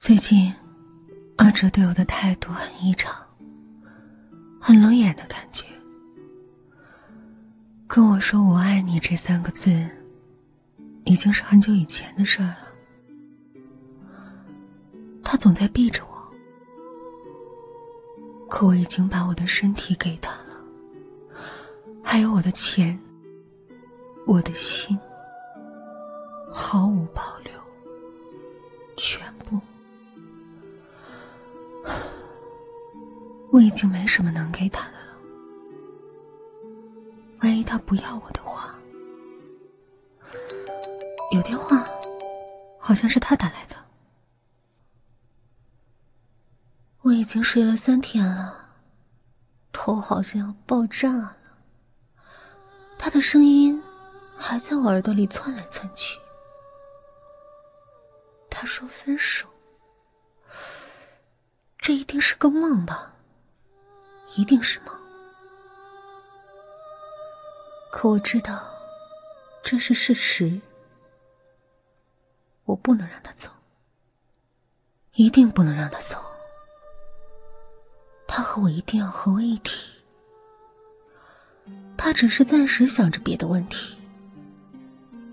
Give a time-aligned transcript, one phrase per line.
[0.00, 0.54] 最近，
[1.36, 3.14] 阿哲对我的态度很异常，
[4.58, 5.66] 很冷眼的感觉。
[7.86, 9.90] 跟我说“我爱你”这三个字，
[11.04, 12.56] 已经是很久以前的事了。
[15.22, 16.32] 他总在避着我，
[18.48, 20.64] 可我已经把我的身体给他了，
[22.02, 22.98] 还有我的钱，
[24.26, 24.98] 我的心，
[26.50, 27.39] 毫无保留，
[33.52, 35.16] 我已经没什么能给他的了。
[37.40, 38.74] 万一他不要我的话，
[41.32, 41.84] 有电话，
[42.78, 43.76] 好像是他打来的。
[47.02, 48.68] 我已经睡了三天了，
[49.72, 51.36] 头好像要爆炸了。
[52.98, 53.82] 他的声音
[54.36, 56.18] 还在我耳朵里窜来窜去。
[58.50, 59.48] 他说分手，
[61.78, 63.14] 这一定是个梦吧？
[64.36, 64.94] 一定是梦，
[67.90, 68.70] 可我知道
[69.62, 70.60] 这是事实，
[72.64, 73.50] 我不能让他走，
[75.14, 76.24] 一定不能让他走，
[78.28, 79.98] 他和我一定要合为一体。
[81.96, 83.98] 他只是暂时想着别的问题，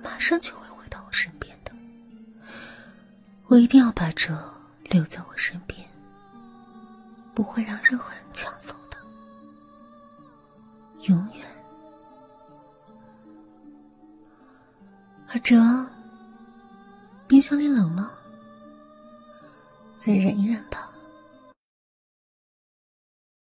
[0.03, 1.71] 马上就会回到我身边的。
[3.47, 4.33] 我一定要把这
[4.83, 5.87] 留在我身边，
[7.33, 8.75] 不会让任何人抢走。
[11.03, 11.47] 永远，
[15.27, 15.87] 阿哲，
[17.27, 18.11] 冰箱里冷吗？
[19.97, 20.86] 再忍一忍吧。